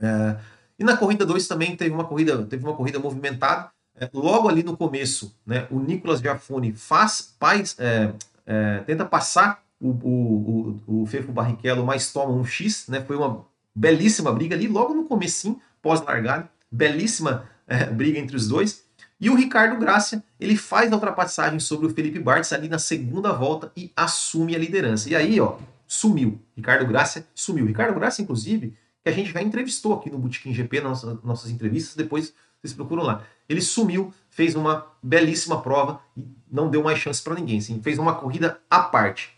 É, 0.00 0.36
e 0.76 0.82
na 0.82 0.96
corrida 0.96 1.24
2 1.24 1.46
também 1.46 1.76
teve 1.76 1.94
uma 1.94 2.04
corrida, 2.04 2.44
teve 2.44 2.64
uma 2.64 2.74
corrida 2.74 2.98
movimentada. 2.98 3.70
É, 3.98 4.10
logo 4.12 4.48
ali 4.48 4.62
no 4.64 4.76
começo, 4.76 5.34
né, 5.46 5.68
o 5.70 5.78
Nicolas 5.78 6.20
Giafone 6.20 6.72
faz, 6.72 7.34
faz, 7.38 7.76
é, 7.78 8.12
é 8.44 8.80
tenta 8.80 9.04
passar 9.04 9.62
o, 9.80 9.88
o, 9.90 10.80
o, 10.86 11.02
o 11.02 11.06
Fefo 11.06 11.32
Barrichello 11.32 11.86
mais 11.86 12.12
toma 12.12 12.32
um 12.32 12.44
X, 12.44 12.88
né? 12.88 13.02
Foi 13.02 13.16
uma 13.16 13.46
belíssima 13.74 14.32
briga 14.32 14.56
ali, 14.56 14.66
logo 14.66 14.94
no 14.94 15.04
comecinho, 15.04 15.60
pós-largada, 15.86 16.50
belíssima 16.68 17.48
é, 17.64 17.84
briga 17.84 18.18
entre 18.18 18.34
os 18.34 18.48
dois. 18.48 18.84
E 19.20 19.30
o 19.30 19.36
Ricardo 19.36 19.78
Gracia, 19.78 20.20
ele 20.38 20.56
faz 20.56 20.90
a 20.90 20.96
ultrapassagem 20.96 21.60
sobre 21.60 21.86
o 21.86 21.90
Felipe 21.90 22.18
Bartz 22.18 22.52
ali 22.52 22.68
na 22.68 22.78
segunda 22.78 23.32
volta 23.32 23.70
e 23.76 23.92
assume 23.94 24.56
a 24.56 24.58
liderança. 24.58 25.08
E 25.08 25.14
aí, 25.14 25.40
ó, 25.40 25.58
sumiu. 25.86 26.40
Ricardo 26.56 26.84
Gracia 26.84 27.24
sumiu. 27.34 27.64
Ricardo 27.64 27.94
Gracia, 27.94 28.24
inclusive, 28.24 28.76
que 29.04 29.08
a 29.08 29.12
gente 29.12 29.32
já 29.32 29.40
entrevistou 29.40 29.94
aqui 29.94 30.10
no 30.10 30.18
Bootkin 30.18 30.52
GP, 30.52 30.80
nas 30.80 31.02
nossas, 31.04 31.22
nossas 31.22 31.50
entrevistas, 31.52 31.94
depois 31.94 32.34
vocês 32.60 32.72
procuram 32.74 33.04
lá. 33.04 33.22
Ele 33.48 33.60
sumiu, 33.60 34.12
fez 34.28 34.56
uma 34.56 34.86
belíssima 35.00 35.62
prova 35.62 36.00
e 36.16 36.26
não 36.50 36.68
deu 36.68 36.82
mais 36.82 36.98
chance 36.98 37.22
para 37.22 37.36
ninguém. 37.36 37.58
Assim, 37.58 37.80
fez 37.80 37.96
uma 37.96 38.16
corrida 38.16 38.60
à 38.68 38.80
parte. 38.80 39.30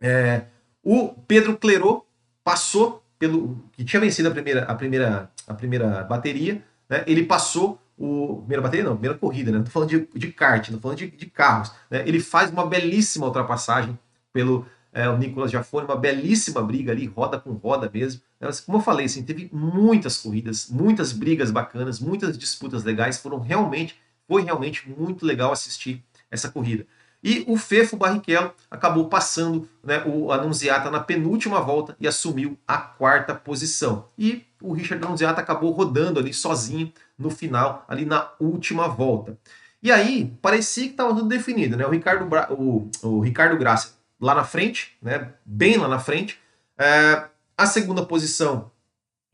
É, 0.00 0.44
o 0.80 1.08
Pedro 1.26 1.58
Clerot 1.58 2.04
passou 2.44 3.01
pelo. 3.22 3.56
que 3.70 3.84
tinha 3.84 4.00
vencido 4.00 4.28
a 4.28 4.32
primeira, 4.32 4.64
a 4.64 4.74
primeira, 4.74 5.30
a 5.46 5.54
primeira 5.54 6.02
bateria, 6.02 6.60
né? 6.88 7.04
ele 7.06 7.22
passou 7.22 7.80
o. 7.96 8.38
Primeira 8.38 8.60
bateria 8.60 8.84
não, 8.84 8.94
primeira 8.94 9.16
corrida, 9.16 9.52
né? 9.52 9.58
Não 9.58 9.64
tô 9.64 9.70
falando 9.70 9.90
de, 9.90 10.08
de 10.12 10.32
kart, 10.32 10.70
não 10.70 10.78
tô 10.78 10.82
falando 10.82 10.98
de, 10.98 11.08
de 11.08 11.26
carros. 11.26 11.70
Né? 11.88 12.02
Ele 12.04 12.18
faz 12.18 12.50
uma 12.50 12.66
belíssima 12.66 13.26
ultrapassagem 13.26 13.96
pelo 14.32 14.66
é, 14.92 15.08
o 15.08 15.16
Nicolas 15.16 15.52
Jafone, 15.52 15.86
uma 15.86 15.94
belíssima 15.94 16.60
briga 16.62 16.90
ali, 16.90 17.06
roda 17.06 17.38
com 17.38 17.52
roda 17.52 17.88
mesmo. 17.94 18.20
Como 18.66 18.78
eu 18.78 18.82
falei, 18.82 19.06
assim, 19.06 19.22
teve 19.22 19.48
muitas 19.52 20.16
corridas, 20.18 20.68
muitas 20.68 21.12
brigas 21.12 21.52
bacanas, 21.52 22.00
muitas 22.00 22.36
disputas 22.36 22.82
legais, 22.82 23.18
foram 23.18 23.38
realmente, 23.38 23.96
foi 24.26 24.42
realmente 24.42 24.90
muito 24.90 25.24
legal 25.24 25.52
assistir 25.52 26.02
essa 26.28 26.48
corrida. 26.48 26.84
E 27.22 27.44
o 27.46 27.56
Fefo 27.56 27.96
Barrichello 27.96 28.52
acabou 28.68 29.08
passando 29.08 29.68
né, 29.82 30.02
o 30.04 30.32
Annunziata 30.32 30.90
na 30.90 30.98
penúltima 30.98 31.60
volta 31.60 31.96
e 32.00 32.08
assumiu 32.08 32.58
a 32.66 32.78
quarta 32.78 33.32
posição. 33.34 34.08
E 34.18 34.44
o 34.60 34.72
Richard 34.72 35.04
Annunziata 35.04 35.40
acabou 35.40 35.70
rodando 35.70 36.18
ali 36.18 36.34
sozinho 36.34 36.92
no 37.16 37.30
final, 37.30 37.84
ali 37.86 38.04
na 38.04 38.28
última 38.40 38.88
volta. 38.88 39.38
E 39.80 39.90
aí, 39.92 40.36
parecia 40.42 40.84
que 40.84 40.90
estava 40.90 41.14
tudo 41.14 41.28
definido, 41.28 41.76
né? 41.76 41.86
O 41.86 41.90
Ricardo, 41.90 42.24
Bra... 42.24 42.52
o, 42.52 42.90
o 43.02 43.20
Ricardo 43.20 43.56
Graça 43.56 43.94
lá 44.20 44.34
na 44.34 44.44
frente, 44.44 44.96
né? 45.00 45.32
Bem 45.44 45.76
lá 45.76 45.88
na 45.88 45.98
frente. 45.98 46.38
É... 46.76 47.24
a 47.56 47.66
segunda 47.66 48.04
posição 48.04 48.70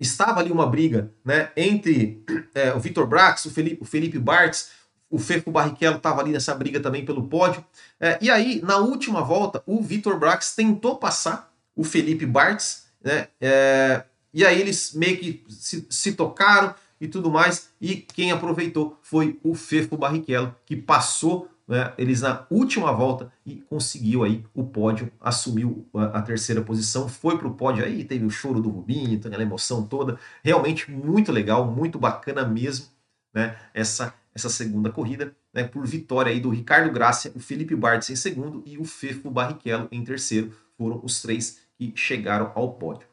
estava 0.01 0.41
ali 0.41 0.53
uma 0.53 0.67
briga 0.67 1.11
né, 1.25 1.51
entre 1.57 2.23
é, 2.55 2.73
o 2.73 2.79
Vitor 2.79 3.07
Brax, 3.07 3.47
o 3.47 3.51
Felipe, 3.51 3.83
o 3.83 3.85
Felipe 3.85 4.19
Bartz 4.19 4.71
o 5.11 5.19
Fefo 5.19 5.51
Barrichello 5.51 5.97
estava 5.97 6.21
ali 6.21 6.33
nessa 6.33 6.55
briga 6.55 6.81
também 6.81 7.05
pelo 7.05 7.27
pódio. 7.27 7.65
É, 7.99 8.19
e 8.21 8.31
aí, 8.31 8.61
na 8.63 8.77
última 8.79 9.23
volta, 9.23 9.63
o 9.67 9.83
Vitor 9.83 10.19
Brax 10.19 10.55
tentou 10.55 10.97
passar 10.97 11.53
o 11.75 11.85
Felipe 11.85 12.27
Bartz, 12.27 12.87
né? 13.03 13.29
É, 13.41 14.05
e 14.33 14.45
aí 14.45 14.61
eles 14.61 14.93
meio 14.95 15.17
que 15.17 15.45
se, 15.49 15.87
se, 15.89 16.13
tocaram 16.13 16.75
e 17.01 17.09
tudo 17.09 17.31
mais. 17.31 17.71
E 17.81 17.97
quem 17.97 18.31
aproveitou 18.31 18.99
foi 19.03 19.39
o 19.43 19.55
Fefo 19.55 19.97
Barrichello, 19.97 20.55
que 20.67 20.77
passou 20.77 21.49
né, 21.67 21.93
eles 21.99 22.23
na 22.23 22.47
última 22.51 22.93
volta 22.93 23.31
e 23.45 23.57
conseguiu 23.69 24.25
aí 24.25 24.45
o 24.55 24.65
pódio, 24.65 25.13
assumiu 25.21 25.87
a, 25.95 26.19
a 26.19 26.23
terceira 26.23 26.63
posição, 26.63 27.09
foi 27.09 27.37
para 27.37 27.47
o 27.47 27.55
pódio 27.55 27.85
aí, 27.85 28.05
teve 28.05 28.25
o 28.25 28.31
choro 28.31 28.61
do 28.61 28.71
Rubinho, 28.71 29.21
aquela 29.23 29.43
emoção 29.43 29.87
toda. 29.87 30.19
Realmente 30.43 30.91
muito 30.91 31.31
legal, 31.31 31.71
muito 31.71 31.99
bacana 31.99 32.47
mesmo, 32.47 32.87
né? 33.35 33.57
Essa 33.75 34.15
essa 34.39 34.49
segunda 34.49 34.91
corrida, 34.91 35.35
né, 35.53 35.65
por 35.65 35.87
vitória 35.87 36.33
aí 36.33 36.41
do 36.41 36.51
Ricardo 36.51 36.91
Gracia, 36.93 37.33
o 37.35 37.41
Felipe 37.41 37.75
Bartz 37.75 38.11
em 38.11 38.17
segundo 38.17 38.63
e 38.65 38.79
o 38.79 38.85
Fefo 38.85 39.31
Barrichello 39.31 39.89
em 39.91 40.03
terceiro. 40.03 40.55
Foram 40.77 41.01
os 41.03 41.21
três 41.21 41.61
que 41.77 41.93
chegaram 41.95 42.53
ao 42.55 42.75
pódio. 42.75 43.07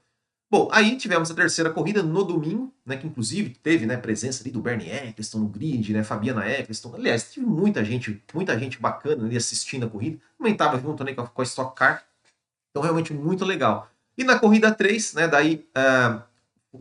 Bom, 0.49 0.69
aí 0.71 0.95
tivemos 0.95 1.29
a 1.31 1.33
terceira 1.33 1.71
corrida 1.71 2.03
no 2.03 2.23
domingo, 2.23 2.71
né, 2.85 2.95
que 2.95 3.07
inclusive 3.07 3.49
teve 3.49 3.85
né, 3.85 3.97
presença 3.97 4.43
ali 4.43 4.51
do 4.51 4.61
Bernie 4.61 4.89
Eccleston 4.89 5.39
no 5.39 5.47
grid, 5.47 5.91
né, 5.91 6.03
Fabiana 6.03 6.47
Eccleston. 6.47 6.93
Aliás, 6.95 7.23
teve 7.23 7.45
muita 7.45 7.83
gente, 7.83 8.23
muita 8.33 8.57
gente 8.57 8.79
bacana 8.79 9.25
ali 9.25 9.35
assistindo 9.35 9.85
a 9.85 9.89
corrida. 9.89 10.19
Também 10.37 10.53
estava 10.53 10.79
junto 10.79 11.03
né, 11.03 11.13
com 11.13 11.41
a 11.41 11.43
Stock 11.43 11.75
Car. 11.75 12.03
Então, 12.69 12.83
realmente 12.83 13.13
muito 13.13 13.43
legal. 13.43 13.89
E 14.17 14.23
na 14.23 14.37
corrida 14.37 14.71
3, 14.71 15.13
né, 15.15 15.27
daí 15.27 15.67
uh, 15.75 16.21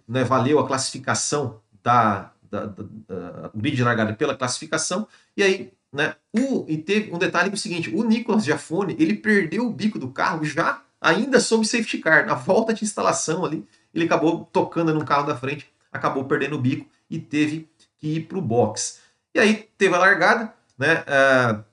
né, 0.06 0.24
valeu 0.24 0.58
a 0.58 0.66
classificação 0.66 1.60
da, 1.82 2.32
da, 2.54 2.66
da, 2.66 4.04
da 4.04 4.12
pela 4.12 4.36
classificação. 4.36 5.06
E 5.36 5.42
aí, 5.42 5.72
né, 5.92 6.14
o, 6.32 6.64
e 6.68 6.76
teve 6.78 7.12
um 7.12 7.18
detalhe 7.18 7.48
que 7.48 7.54
é 7.54 7.58
o 7.58 7.60
seguinte, 7.60 7.94
o 7.94 8.04
Nicolas 8.04 8.44
Giafone, 8.44 8.96
ele 8.98 9.14
perdeu 9.14 9.66
o 9.66 9.72
bico 9.72 9.98
do 9.98 10.08
carro 10.08 10.44
já 10.44 10.82
ainda 11.00 11.38
sob 11.38 11.66
safety 11.66 11.98
car, 11.98 12.26
na 12.26 12.34
volta 12.34 12.72
de 12.72 12.82
instalação 12.82 13.44
ali, 13.44 13.66
ele 13.92 14.06
acabou 14.06 14.48
tocando 14.50 14.94
no 14.94 15.04
carro 15.04 15.26
da 15.26 15.36
frente, 15.36 15.70
acabou 15.92 16.24
perdendo 16.24 16.56
o 16.56 16.60
bico 16.60 16.88
e 17.10 17.18
teve 17.18 17.68
que 17.98 18.16
ir 18.16 18.20
para 18.22 18.38
o 18.38 18.42
box. 18.42 19.00
E 19.34 19.38
aí 19.38 19.68
teve 19.76 19.94
a 19.94 19.98
largada, 19.98 20.52
né? 20.78 21.00
Uh, 21.02 21.64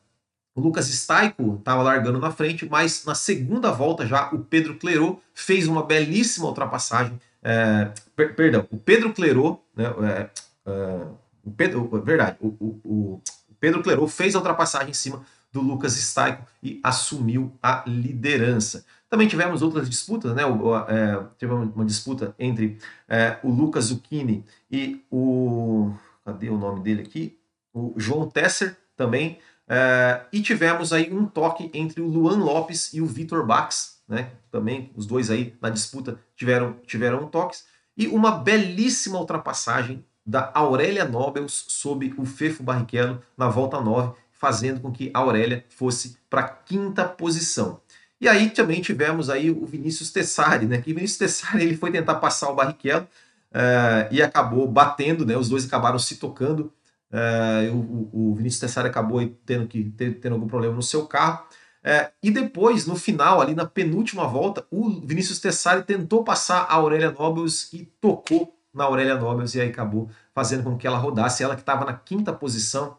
o 0.54 0.62
Lucas 0.62 0.88
Staico 0.90 1.56
estava 1.60 1.82
largando 1.82 2.20
na 2.20 2.30
frente, 2.30 2.68
mas 2.70 3.06
na 3.06 3.16
segunda 3.16 3.72
volta 3.72 4.06
já 4.06 4.30
o 4.34 4.40
Pedro 4.40 4.76
Clerot 4.76 5.20
fez 5.34 5.66
uma 5.68 5.84
belíssima 5.84 6.48
ultrapassagem. 6.48 7.20
É, 7.42 7.92
per, 8.16 8.36
perdão, 8.36 8.68
o 8.70 8.78
Pedro 8.78 9.14
Clerot, 9.14 9.60
né, 9.76 9.86
é, 9.86 10.30
é, 10.66 11.08
o 11.44 11.52
Pedro, 11.52 11.88
verdade, 12.04 12.38
o, 12.40 12.48
o, 12.48 13.22
o 13.50 13.56
Pedro 13.60 13.82
Clerot 13.82 14.12
fez 14.12 14.36
a 14.36 14.40
ultrapassagem 14.40 14.92
em 14.92 14.94
cima 14.94 15.24
do 15.52 15.62
Lucas 15.62 15.94
Staico 15.94 16.46
e 16.64 16.80
assumiu 16.84 17.52
a 17.62 17.84
liderança. 17.86 18.86
Também 19.10 19.28
tivemos 19.28 19.62
outras 19.62 19.90
disputas, 19.90 20.34
né? 20.34 20.46
O, 20.46 20.76
é, 20.88 21.28
uma 21.76 21.84
disputa 21.84 22.34
entre 22.40 22.78
é, 23.10 23.38
o 23.44 23.52
Lucas 23.52 23.86
Zucchini 23.86 24.46
e 24.72 25.04
o. 25.12 25.92
Cadê 26.24 26.50
o 26.50 26.58
nome 26.58 26.82
dele 26.82 27.02
aqui? 27.02 27.38
O 27.74 27.94
João 27.98 28.30
Tesser 28.30 28.78
também. 28.96 29.40
É, 29.68 30.22
e 30.32 30.42
tivemos 30.42 30.94
aí 30.94 31.12
um 31.12 31.26
toque 31.26 31.70
entre 31.74 32.02
o 32.02 32.08
Luan 32.08 32.38
Lopes 32.38 32.94
e 32.94 33.02
o 33.02 33.06
Vitor 33.06 33.46
Bax, 33.46 34.02
né? 34.08 34.32
Também 34.50 34.92
os 34.96 35.06
dois 35.06 35.30
aí 35.30 35.56
na 35.62 35.70
disputa 35.70 36.18
tiveram, 36.36 36.78
tiveram 36.86 37.28
toques. 37.28 37.66
E 37.98 38.08
uma 38.08 38.32
belíssima 38.32 39.20
ultrapassagem 39.20 40.06
da 40.26 40.52
Aurélia 40.54 41.06
Nobels 41.06 41.66
sobre 41.68 42.14
o 42.18 42.26
Fefo 42.26 42.64
Barrichello 42.64 43.22
na 43.38 43.48
volta 43.48 43.80
9, 43.80 44.14
fazendo 44.32 44.80
com 44.80 44.92
que 44.92 45.12
a 45.14 45.20
Aurélia 45.20 45.66
fosse 45.70 46.18
para 46.30 46.42
a 46.42 46.48
quinta 46.50 47.06
posição. 47.06 47.82
E 48.20 48.28
aí 48.28 48.52
também 48.52 48.82
tivemos 48.82 49.30
aí 49.30 49.50
o 49.50 49.66
Vinícius 49.66 50.12
Tessari, 50.12 50.68
né? 50.68 50.80
Que 50.80 50.94
Vinícius 50.94 51.18
Tessari 51.18 51.64
ele 51.64 51.76
foi 51.76 51.92
tentar 51.92 52.16
passar 52.16 52.50
o 52.50 52.56
Barrichello 52.56 53.08
uh, 53.52 54.08
e 54.14 54.22
acabou 54.22 54.68
batendo, 54.68 55.26
né? 55.26 55.36
Os 55.36 55.50
dois 55.50 55.66
acabaram 55.66 55.98
se 55.98 56.18
tocando. 56.18 56.72
Uh, 57.12 57.76
o, 58.14 58.30
o, 58.32 58.36
Vinícius 58.36 58.62
Tessari 58.62 58.88
acabou 58.88 59.28
tendo 59.46 59.68
que 59.68 59.86
ter, 59.86 60.20
tendo 60.20 60.34
algum 60.34 60.48
problema 60.48 60.76
no 60.76 60.84
seu 60.84 61.08
carro. 61.08 61.44
Uh, 61.84 62.12
e 62.22 62.30
depois, 62.30 62.86
no 62.86 62.96
final, 62.96 63.42
ali 63.42 63.56
na 63.56 63.66
penúltima 63.66 64.28
volta, 64.28 64.66
o 64.70 65.02
Vinícius 65.02 65.40
Tessari 65.40 65.82
tentou 65.82 66.24
passar 66.24 66.68
a 66.70 66.76
Aurélia 66.76 67.12
Nobles 67.12 67.74
e 67.74 67.86
tocou 68.00 68.56
na 68.74 68.86
Aurélia 68.86 69.16
Nobles 69.16 69.56
e 69.56 69.62
aí 69.62 69.70
acabou 69.70 70.10
fazendo 70.34 70.64
com 70.64 70.78
que 70.78 70.88
ela 70.88 70.98
rodasse. 70.98 71.44
Ela 71.44 71.56
que 71.56 71.62
estava 71.62 71.86
na 71.86 71.94
quinta 71.94 72.32
posição, 72.32 72.98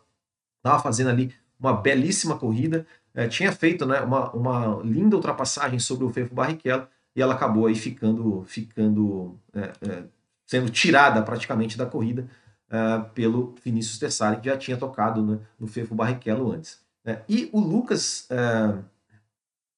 estava 0.59 0.83
fazendo 0.83 1.11
ali 1.11 1.35
uma 1.59 1.73
belíssima 1.73 2.37
corrida 2.37 2.87
é, 3.15 3.29
tinha 3.29 3.53
feito 3.53 3.85
né, 3.85 4.01
uma, 4.01 4.31
uma 4.31 4.83
linda 4.83 5.17
ultrapassagem 5.17 5.79
sobre 5.79 6.05
o 6.05 6.11
Fefo 6.11 6.35
Barrichello 6.35 6.89
e 7.15 7.21
ela 7.21 7.35
acabou 7.35 7.67
aí 7.67 7.75
ficando, 7.75 8.43
ficando 8.47 9.39
é, 9.53 9.73
é, 9.87 10.05
sendo 10.47 10.71
tirada 10.71 11.23
praticamente 11.23 11.77
da 11.77 11.87
corrida 11.87 12.29
pelo 13.15 13.55
Vinícius 13.63 13.99
Tessari, 13.99 14.41
que 14.41 14.49
já 14.49 14.57
tinha 14.57 14.79
tocado 14.79 15.23
né, 15.23 15.39
no 15.61 15.67
Fefo 15.67 15.95
Barrichello 15.95 16.53
antes. 16.53 16.81
Né. 17.05 17.21
E 17.29 17.51
o 17.53 17.61
Lucas, 17.61 18.27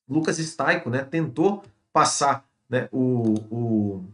Lucas 0.09 0.39
Staico 0.39 0.89
né, 0.89 1.03
tentou 1.03 1.65
passar 1.93 2.49
né, 2.71 2.89
o, 2.93 3.35
o 3.51 4.05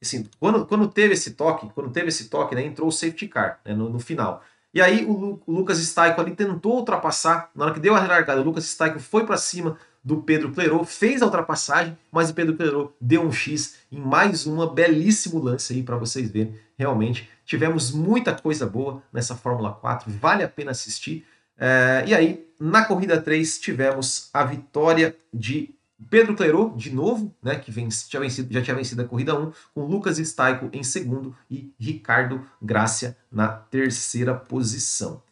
assim, 0.00 0.28
quando, 0.38 0.64
quando 0.66 0.88
teve 0.88 1.14
esse 1.14 1.32
toque, 1.32 1.68
quando 1.74 1.90
teve 1.90 2.08
esse 2.08 2.28
toque, 2.28 2.54
né, 2.54 2.64
entrou 2.64 2.88
o 2.88 2.92
safety 2.92 3.28
car 3.28 3.60
né, 3.64 3.74
no, 3.74 3.88
no 3.88 3.98
final. 3.98 4.42
E 4.72 4.80
aí 4.80 5.04
o, 5.04 5.40
o 5.46 5.52
Lucas 5.52 5.78
Staico 5.78 6.20
ali 6.20 6.34
tentou 6.34 6.76
ultrapassar, 6.76 7.50
na 7.54 7.64
hora 7.64 7.74
que 7.74 7.80
deu 7.80 7.94
a 7.94 8.00
relargada, 8.00 8.40
o 8.40 8.44
Lucas 8.44 8.64
Staico 8.64 9.00
foi 9.00 9.24
para 9.24 9.36
cima 9.36 9.78
do 10.04 10.22
Pedro 10.22 10.52
Clerot, 10.52 10.86
fez 10.86 11.20
a 11.20 11.26
ultrapassagem, 11.26 11.98
mas 12.12 12.30
o 12.30 12.34
Pedro 12.34 12.56
Clerot 12.56 12.92
deu 13.00 13.22
um 13.22 13.32
X 13.32 13.76
em 13.90 13.98
mais 13.98 14.46
uma 14.46 14.72
belíssimo 14.72 15.38
lance 15.38 15.72
aí 15.72 15.82
para 15.82 15.96
vocês 15.96 16.30
verem. 16.30 16.54
Realmente 16.78 17.28
tivemos 17.44 17.90
muita 17.90 18.34
coisa 18.34 18.66
boa 18.66 19.02
nessa 19.12 19.34
Fórmula 19.34 19.72
4, 19.72 20.10
vale 20.12 20.44
a 20.44 20.48
pena 20.48 20.70
assistir. 20.70 21.26
É, 21.58 22.04
e 22.06 22.14
aí, 22.14 22.46
na 22.60 22.84
corrida 22.84 23.20
3, 23.20 23.58
tivemos 23.58 24.30
a 24.32 24.44
vitória 24.44 25.16
de 25.34 25.74
Pedro 26.08 26.36
Clerot, 26.36 26.76
de 26.76 26.94
novo, 26.94 27.34
né, 27.42 27.56
que 27.56 27.70
vence, 27.70 28.08
tinha 28.08 28.20
vencido, 28.20 28.52
já 28.52 28.62
tinha 28.62 28.76
vencido 28.76 29.02
a 29.02 29.04
corrida 29.04 29.38
1, 29.38 29.52
com 29.74 29.84
Lucas 29.84 30.18
Staico 30.18 30.68
em 30.72 30.82
segundo 30.82 31.36
e 31.50 31.72
Ricardo 31.78 32.46
Grácia 32.62 33.16
na 33.30 33.48
terceira 33.48 34.34
posição. 34.34 35.22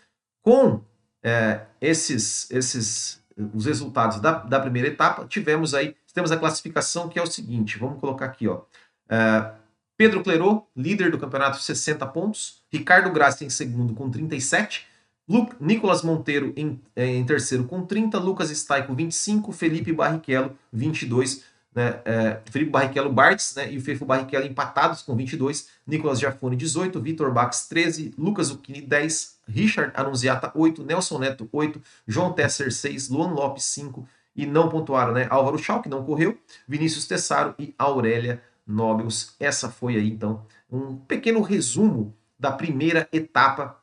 Com 0.42 0.80
é, 1.22 1.66
esses, 1.80 2.50
esses 2.50 3.22
os 3.54 3.66
resultados 3.66 4.20
da, 4.20 4.32
da 4.32 4.58
primeira 4.58 4.88
etapa, 4.88 5.26
tivemos 5.26 5.74
aí, 5.74 5.94
temos 6.12 6.32
a 6.32 6.36
classificação 6.36 7.08
que 7.08 7.18
é 7.18 7.22
o 7.22 7.26
seguinte, 7.26 7.78
vamos 7.78 8.00
colocar 8.00 8.26
aqui, 8.26 8.48
ó. 8.48 8.62
É, 9.08 9.52
Pedro 9.96 10.22
Clerot, 10.22 10.66
líder 10.76 11.10
do 11.10 11.18
campeonato, 11.18 11.58
60 11.58 12.06
pontos, 12.08 12.62
Ricardo 12.70 13.10
Grácia 13.10 13.44
em 13.44 13.50
segundo 13.50 13.94
com 13.94 14.10
37, 14.10 14.86
Luke, 15.28 15.56
Nicolas 15.60 16.02
Monteiro 16.02 16.52
em, 16.56 16.80
é, 16.94 17.06
em, 17.06 17.24
terceiro 17.24 17.64
com 17.64 17.84
30, 17.84 18.18
Lucas 18.18 18.50
Staico 18.50 18.94
25, 18.94 19.50
Felipe 19.52 19.92
Barrichello 19.92 20.56
22, 20.72 21.42
né, 21.74 22.00
é, 22.04 22.40
Felipe 22.50 22.70
Barrichello 22.70 23.12
Bartz 23.12 23.54
né, 23.56 23.72
e 23.72 23.76
o 23.76 23.80
Fefo 23.80 24.04
Barrichello 24.04 24.46
empatados 24.46 25.02
com 25.02 25.16
22, 25.16 25.68
Nicolas 25.86 26.20
Giafone 26.20 26.54
18, 26.54 27.00
Vitor 27.00 27.32
Bax 27.32 27.66
13, 27.68 28.14
Lucas 28.16 28.46
Zucchini 28.46 28.80
10, 28.80 29.38
Richard 29.48 29.92
Anunziata 29.94 30.50
8, 30.54 30.84
Nelson 30.84 31.18
Neto 31.18 31.48
8, 31.52 31.82
João 32.06 32.32
Tesser 32.32 32.72
6, 32.72 33.08
Luan 33.08 33.32
Lopes 33.32 33.64
5 33.64 34.08
e 34.34 34.46
não 34.46 34.68
pontuaram 34.68 35.12
né, 35.12 35.26
Álvaro 35.28 35.58
Schau, 35.58 35.82
que 35.82 35.88
não 35.88 36.04
correu, 36.04 36.38
Vinícius 36.68 37.06
Tessaro 37.06 37.54
e 37.58 37.74
Aurélia 37.76 38.40
Nobels. 38.66 39.34
Essa 39.40 39.68
foi 39.68 39.96
aí 39.96 40.08
então 40.08 40.46
um 40.70 40.96
pequeno 40.96 41.40
resumo 41.40 42.14
da 42.38 42.52
primeira 42.52 43.08
etapa 43.12 43.80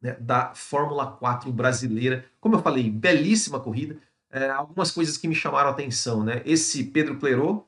né, 0.00 0.16
da 0.20 0.52
Fórmula 0.54 1.06
4 1.06 1.50
brasileira. 1.52 2.24
Como 2.40 2.54
eu 2.54 2.62
falei, 2.62 2.90
belíssima 2.90 3.60
corrida. 3.60 3.96
É, 4.30 4.48
algumas 4.50 4.90
coisas 4.90 5.16
que 5.16 5.26
me 5.26 5.34
chamaram 5.34 5.68
a 5.68 5.72
atenção, 5.72 6.22
né? 6.22 6.42
Esse 6.44 6.84
Pedro 6.84 7.16
Clerot 7.16 7.64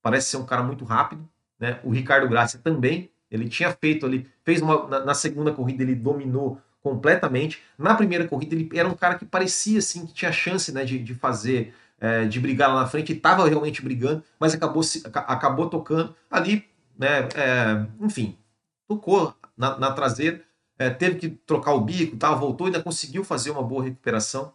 parece 0.00 0.30
ser 0.30 0.36
um 0.36 0.46
cara 0.46 0.62
muito 0.62 0.84
rápido, 0.84 1.28
né? 1.58 1.80
O 1.82 1.90
Ricardo 1.90 2.28
Gracia 2.28 2.60
também. 2.62 3.10
Ele 3.30 3.48
tinha 3.48 3.72
feito 3.72 4.06
ali, 4.06 4.28
fez 4.44 4.62
uma 4.62 4.86
na, 4.86 5.04
na 5.06 5.14
segunda 5.14 5.52
corrida 5.52 5.82
ele 5.82 5.94
dominou 5.94 6.60
completamente. 6.80 7.60
Na 7.76 7.94
primeira 7.94 8.28
corrida 8.28 8.54
ele 8.54 8.68
era 8.74 8.88
um 8.88 8.94
cara 8.94 9.18
que 9.18 9.24
parecia 9.24 9.78
assim 9.78 10.06
que 10.06 10.12
tinha 10.12 10.30
chance, 10.30 10.70
né, 10.70 10.84
de, 10.84 10.98
de 11.00 11.14
fazer, 11.14 11.74
é, 11.98 12.26
de 12.26 12.38
brigar 12.38 12.72
lá 12.72 12.82
na 12.82 12.86
frente. 12.86 13.12
Estava 13.12 13.48
realmente 13.48 13.82
brigando, 13.82 14.22
mas 14.38 14.54
acabou 14.54 14.84
se, 14.84 15.02
acabou 15.04 15.68
tocando 15.68 16.14
ali, 16.30 16.64
né? 16.96 17.28
É, 17.34 17.86
enfim, 18.00 18.38
tocou 18.86 19.34
na, 19.56 19.76
na 19.78 19.90
traseira 19.90 20.40
é, 20.78 20.90
teve 20.90 21.16
que 21.16 21.28
trocar 21.28 21.74
o 21.74 21.80
bico, 21.80 22.16
tal, 22.16 22.38
voltou, 22.38 22.66
ainda 22.66 22.82
conseguiu 22.82 23.24
fazer 23.24 23.50
uma 23.50 23.62
boa 23.62 23.84
recuperação. 23.84 24.52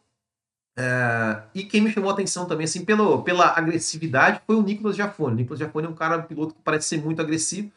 É, 0.78 1.44
e 1.54 1.64
quem 1.64 1.82
me 1.82 1.92
chamou 1.92 2.10
a 2.10 2.14
atenção 2.14 2.46
também, 2.46 2.66
assim, 2.66 2.86
pelo, 2.86 3.22
pela 3.24 3.58
agressividade, 3.58 4.42
foi 4.46 4.56
o 4.56 4.62
Nicolas 4.62 4.96
Jafone. 4.96 5.36
Nicolas 5.36 5.60
Jafone 5.60 5.88
é 5.88 5.90
um 5.90 5.96
cara, 5.96 6.18
um 6.18 6.24
piloto 6.24 6.56
que 6.56 6.62
parece 6.62 6.88
ser 6.88 7.02
muito 7.02 7.22
agressivo. 7.22 7.72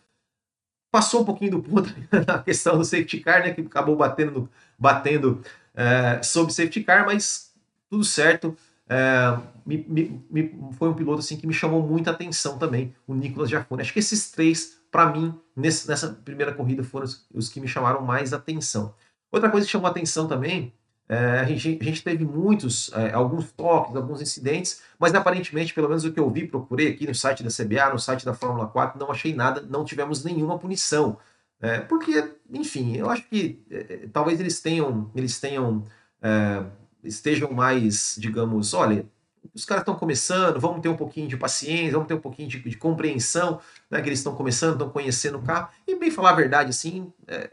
Passou 0.91 1.23
um 1.23 1.25
pouquinho 1.25 1.53
do 1.53 1.63
ponto 1.63 1.93
na 2.27 2.39
questão 2.41 2.77
do 2.77 2.85
safety 2.85 3.21
car, 3.21 3.43
né, 3.43 3.53
que 3.53 3.61
acabou 3.63 3.97
batendo, 3.97 4.49
batendo 4.79 5.43
é, 5.75 6.23
sobre 6.23 6.53
safety 6.53 6.83
car, 6.83 7.07
mas 7.07 7.53
tudo 7.89 8.05
certo. 8.05 8.57
É, 8.89 9.39
me, 9.65 9.85
me, 9.89 10.25
me, 10.31 10.73
foi 10.73 10.89
um 10.89 10.95
piloto 10.95 11.21
assim 11.21 11.37
que 11.37 11.47
me 11.47 11.55
chamou 11.55 11.83
muita 11.83 12.11
atenção 12.11 12.59
também, 12.59 12.95
o 13.07 13.15
Nicolas 13.15 13.49
Jafone. 13.49 13.83
Acho 13.83 13.93
que 13.93 14.01
esses 14.01 14.31
três 14.31 14.82
para 14.93 15.11
mim, 15.11 15.35
nesse, 15.57 15.89
nessa 15.89 16.09
primeira 16.09 16.53
corrida, 16.53 16.85
foram 16.85 17.07
os, 17.07 17.27
os, 17.33 17.49
que 17.49 17.61
me 17.61 17.67
chamaram 17.67 18.03
mais 18.03 18.35
atenção. 18.35 18.95
Outra 19.33 19.51
coisa 19.51 19.67
que 19.67 19.73
chamou 19.73 19.91
atenção 19.91 20.29
também, 20.29 20.75
é, 21.09 21.41
a, 21.41 21.45
gente, 21.45 21.79
a 21.81 21.85
gente 21.85 22.05
teve 22.05 22.25
muitos, 22.25 22.93
é, 22.93 23.13
alguns 23.13 23.51
toques, 23.53 23.97
alguns 23.97 24.21
incidentes, 24.21 24.83
mas 24.99 25.15
aparentemente, 25.15 25.73
pelo 25.73 25.89
menos 25.89 26.05
o 26.05 26.13
que 26.13 26.21
eu 26.21 26.31
vi, 26.31 26.47
procurei 26.47 26.89
aqui 26.89 27.07
no 27.07 27.15
site 27.15 27.43
da 27.43 27.49
CBA, 27.49 27.91
no 27.91 27.99
site 27.99 28.25
da 28.25 28.35
Fórmula 28.35 28.67
4, 28.69 29.01
não 29.01 29.11
achei 29.11 29.35
nada, 29.35 29.63
não 29.63 29.85
tivemos 29.85 30.23
nenhuma 30.23 30.59
punição. 30.59 31.19
É, 31.61 31.81
porque, 31.81 32.35
enfim, 32.51 32.97
eu 32.97 33.09
acho 33.09 33.27
que 33.29 33.65
é, 33.71 33.77
é, 33.95 34.09
talvez 34.13 34.39
eles 34.41 34.61
tenham, 34.61 35.11
eles 35.15 35.41
tenham, 35.41 35.85
é, 36.21 36.65
estejam 37.03 37.51
mais, 37.51 38.15
digamos, 38.19 38.75
olha, 38.75 39.07
os 39.55 39.65
caras 39.65 39.83
estão 39.83 39.95
começando, 39.95 40.61
vamos 40.61 40.81
ter 40.81 40.89
um 40.89 40.97
pouquinho 40.97 41.29
de 41.29 41.37
paciência, 41.37 41.93
vamos 41.93 42.09
ter 42.09 42.15
um 42.15 42.21
pouquinho 42.21 42.49
de, 42.49 42.59
de 42.61 42.77
compreensão, 42.77 43.61
né, 43.91 44.01
que 44.01 44.09
eles 44.09 44.19
estão 44.19 44.35
começando, 44.35 44.73
estão 44.73 44.91
conhecendo 44.91 45.39
o 45.39 45.43
carro. 45.43 45.69
E 45.87 45.95
bem 45.97 46.11
falar 46.11 46.31
a 46.31 46.35
verdade, 46.35 46.71
assim, 46.71 47.13
é, 47.27 47.51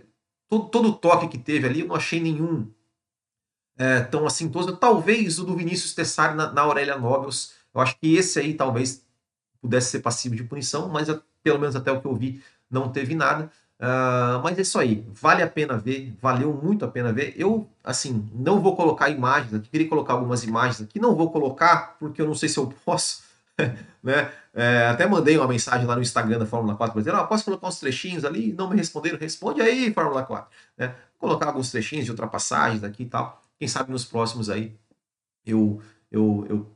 todo, 0.47 0.69
todo 0.69 0.89
o 0.89 0.93
toque 0.93 1.27
que 1.27 1.37
teve 1.37 1.67
ali, 1.67 1.81
eu 1.81 1.87
não 1.87 1.95
achei 1.95 2.19
nenhum 2.19 2.67
é, 3.77 4.01
tão 4.01 4.25
assintoso. 4.25 4.75
Talvez 4.75 5.39
o 5.39 5.45
do 5.45 5.55
Vinícius 5.55 5.93
Tessari 5.93 6.35
na, 6.35 6.51
na 6.51 6.61
Aurélia 6.61 6.97
Nobles, 6.97 7.53
eu 7.73 7.81
acho 7.81 7.97
que 7.99 8.15
esse 8.15 8.39
aí 8.39 8.53
talvez 8.53 9.05
pudesse 9.61 9.89
ser 9.89 9.99
passivo 9.99 10.35
de 10.35 10.43
punição, 10.43 10.89
mas 10.89 11.07
pelo 11.43 11.59
menos 11.59 11.75
até 11.75 11.91
o 11.91 12.01
que 12.01 12.07
eu 12.07 12.15
vi, 12.15 12.41
não 12.69 12.91
teve 12.91 13.15
nada. 13.15 13.51
Uh, 13.79 14.43
mas 14.43 14.57
é 14.57 14.61
isso 14.61 14.77
aí, 14.77 15.07
vale 15.13 15.41
a 15.41 15.47
pena 15.47 15.77
ver, 15.77 16.13
valeu 16.21 16.53
muito 16.53 16.83
a 16.83 16.87
pena 16.89 17.13
ver. 17.13 17.33
Eu, 17.37 17.65
assim, 17.81 18.29
não 18.33 18.59
vou 18.59 18.75
colocar 18.75 19.09
imagens 19.09 19.53
aqui, 19.53 19.69
queria 19.69 19.87
colocar 19.87 20.13
algumas 20.13 20.43
imagens 20.43 20.81
aqui, 20.81 20.99
não 20.99 21.15
vou 21.15 21.31
colocar 21.31 21.95
porque 21.97 22.21
eu 22.21 22.27
não 22.27 22.35
sei 22.35 22.49
se 22.49 22.57
eu 22.57 22.67
posso, 22.83 23.23
né? 24.03 24.31
É, 24.53 24.87
até 24.87 25.07
mandei 25.07 25.37
uma 25.37 25.47
mensagem 25.47 25.85
lá 25.87 25.95
no 25.95 26.01
Instagram 26.01 26.39
da 26.39 26.45
Fórmula 26.45 26.75
4 26.75 26.93
brasileira, 26.93 27.23
ah, 27.23 27.27
posso 27.27 27.45
colocar 27.45 27.67
uns 27.67 27.79
trechinhos 27.79 28.25
ali? 28.25 28.51
Não 28.51 28.69
me 28.69 28.75
responderam, 28.75 29.17
responde 29.17 29.61
aí, 29.61 29.93
Fórmula 29.93 30.23
4. 30.23 30.51
Né? 30.77 30.87
Vou 31.17 31.29
colocar 31.29 31.47
alguns 31.47 31.71
trechinhos 31.71 32.03
de 32.03 32.11
ultrapassagens 32.11 32.83
aqui 32.83 33.03
e 33.03 33.05
tal. 33.05 33.41
Quem 33.57 33.67
sabe 33.67 33.91
nos 33.91 34.03
próximos 34.03 34.49
aí 34.49 34.75
eu, 35.45 35.81
eu, 36.11 36.45
eu 36.49 36.71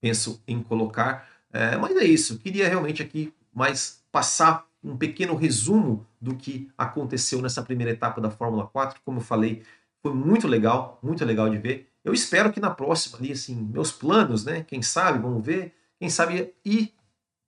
penso 0.00 0.40
em 0.46 0.62
colocar. 0.62 1.28
É, 1.52 1.76
mas 1.76 1.96
é 1.96 2.04
isso, 2.04 2.38
queria 2.38 2.68
realmente 2.68 3.02
aqui 3.02 3.32
mais 3.52 4.02
passar 4.12 4.64
um 4.84 4.96
pequeno 4.96 5.34
resumo 5.34 6.06
do 6.20 6.34
que 6.36 6.70
aconteceu 6.76 7.40
nessa 7.40 7.62
primeira 7.62 7.92
etapa 7.92 8.20
da 8.20 8.30
Fórmula 8.30 8.66
4. 8.66 9.00
Como 9.04 9.18
eu 9.18 9.22
falei, 9.22 9.62
foi 10.02 10.12
muito 10.12 10.46
legal, 10.46 10.98
muito 11.02 11.24
legal 11.24 11.48
de 11.48 11.56
ver. 11.56 11.88
Eu 12.04 12.12
espero 12.12 12.52
que 12.52 12.60
na 12.60 12.70
próxima 12.70 13.18
ali, 13.18 13.32
assim, 13.32 13.56
meus 13.56 13.90
planos, 13.90 14.44
né? 14.44 14.62
Quem 14.62 14.82
sabe, 14.82 15.18
vamos 15.18 15.44
ver. 15.44 15.74
Quem 15.98 16.10
sabe 16.10 16.54
ir 16.64 16.92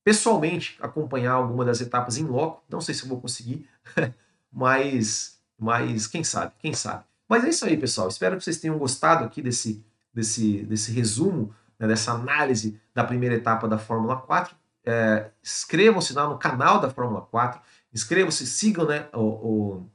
pessoalmente 0.03 0.79
acompanhar 0.81 1.33
alguma 1.33 1.65
das 1.65 1.81
etapas 1.81 2.17
em 2.17 2.25
loco. 2.25 2.65
Não 2.69 2.81
sei 2.81 2.95
se 2.95 3.03
eu 3.03 3.09
vou 3.09 3.21
conseguir, 3.21 3.69
mas, 4.51 5.39
mas 5.59 6.07
quem 6.07 6.25
sabe, 6.25 6.53
quem 6.59 6.73
sabe. 6.73 7.05
Mas 7.29 7.45
é 7.45 7.49
isso 7.49 7.67
aí, 7.67 7.77
pessoal. 7.77 8.09
Espero 8.09 8.37
que 8.37 8.45
vocês 8.45 8.59
tenham 8.59 8.79
gostado 8.79 9.25
aqui 9.25 9.43
desse, 9.43 9.85
desse, 10.15 10.63
desse 10.63 10.93
resumo, 10.93 11.53
né, 11.79 11.89
dessa 11.89 12.13
análise 12.13 12.81
da 12.95 13.05
primeira 13.05 13.35
etapa 13.35 13.67
da 13.69 13.79
Fórmula 13.79 14.17
4. 14.17 14.57
É, 14.87 15.31
Inscrevam-se 15.43 16.13
lá 16.15 16.29
no 16.29 16.39
canal 16.39 16.81
da 16.81 16.89
Fórmula 16.89 17.23
4. 17.23 17.61
Inscrevam-se, 17.93 18.47
sigam 18.47 18.87
né, 18.87 19.09
o, 19.13 19.21
o, 19.21 19.91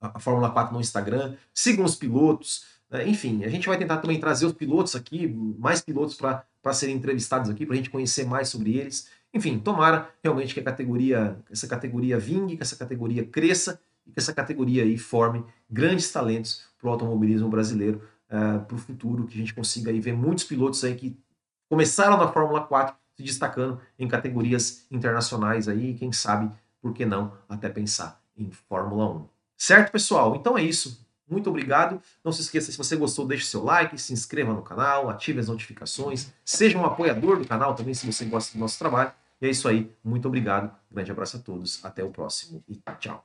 a 0.00 0.18
Fórmula 0.18 0.50
4 0.50 0.72
no 0.72 0.80
Instagram, 0.80 1.36
sigam 1.52 1.84
os 1.84 1.94
pilotos. 1.94 2.64
Né, 2.90 3.06
enfim, 3.06 3.44
a 3.44 3.48
gente 3.48 3.68
vai 3.68 3.76
tentar 3.76 3.98
também 3.98 4.18
trazer 4.18 4.46
os 4.46 4.52
pilotos 4.52 4.96
aqui, 4.96 5.26
mais 5.58 5.82
pilotos 5.82 6.16
para 6.16 6.72
serem 6.72 6.96
entrevistados 6.96 7.50
aqui, 7.50 7.66
para 7.66 7.74
a 7.74 7.76
gente 7.76 7.90
conhecer 7.90 8.26
mais 8.26 8.48
sobre 8.48 8.76
eles. 8.76 9.08
Enfim, 9.34 9.58
tomara 9.58 10.10
realmente 10.22 10.54
que 10.54 10.60
a 10.60 10.64
categoria, 10.64 11.36
essa 11.50 11.66
categoria 11.66 12.18
vingue, 12.18 12.56
que 12.56 12.62
essa 12.62 12.76
categoria 12.76 13.24
cresça 13.26 13.78
e 14.06 14.12
que 14.12 14.18
essa 14.18 14.32
categoria 14.32 14.82
aí 14.82 14.96
forme 14.96 15.44
grandes 15.68 16.10
talentos 16.10 16.64
para 16.78 16.88
o 16.88 16.90
automobilismo 16.92 17.48
brasileiro 17.48 17.98
uh, 18.30 18.56
eh, 18.56 18.58
para 18.60 18.74
o 18.74 18.78
futuro, 18.78 19.26
que 19.26 19.34
a 19.34 19.38
gente 19.38 19.52
consiga 19.52 19.90
aí 19.90 20.00
ver 20.00 20.14
muitos 20.14 20.44
pilotos 20.44 20.82
aí 20.84 20.94
que 20.94 21.18
começaram 21.68 22.16
na 22.16 22.32
Fórmula 22.32 22.62
4 22.62 22.96
se 23.16 23.22
destacando 23.22 23.80
em 23.98 24.06
categorias 24.06 24.86
internacionais 24.90 25.68
aí, 25.68 25.94
quem 25.94 26.12
sabe, 26.12 26.50
por 26.80 26.92
que 26.92 27.06
não, 27.06 27.32
até 27.48 27.68
pensar 27.68 28.20
em 28.36 28.50
Fórmula 28.50 29.10
1. 29.10 29.28
Certo, 29.56 29.90
pessoal? 29.90 30.36
Então 30.36 30.56
é 30.56 30.62
isso. 30.62 31.04
Muito 31.28 31.50
obrigado. 31.50 32.00
Não 32.22 32.30
se 32.30 32.42
esqueça, 32.42 32.70
se 32.70 32.78
você 32.78 32.94
gostou, 32.94 33.26
deixe 33.26 33.46
seu 33.46 33.64
like, 33.64 33.98
se 33.98 34.12
inscreva 34.12 34.52
no 34.52 34.62
canal, 34.62 35.10
ative 35.10 35.40
as 35.40 35.48
notificações, 35.48 36.32
seja 36.44 36.78
um 36.78 36.84
apoiador 36.84 37.38
do 37.38 37.46
canal 37.46 37.74
também 37.74 37.94
se 37.94 38.06
você 38.06 38.24
gosta 38.26 38.56
do 38.56 38.60
nosso 38.60 38.78
trabalho. 38.78 39.12
E 39.40 39.46
é 39.46 39.50
isso 39.50 39.66
aí. 39.66 39.90
Muito 40.04 40.28
obrigado. 40.28 40.70
Grande 40.90 41.10
abraço 41.10 41.36
a 41.36 41.40
todos. 41.40 41.84
Até 41.84 42.04
o 42.04 42.10
próximo 42.10 42.62
e 42.68 42.80
tchau. 42.98 43.24